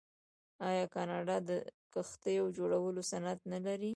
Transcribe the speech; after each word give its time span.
آیا 0.69 0.85
کاناډا 0.95 1.37
د 1.49 1.51
کښتیو 1.93 2.45
جوړولو 2.57 3.01
صنعت 3.11 3.39
نلري؟ 3.51 3.89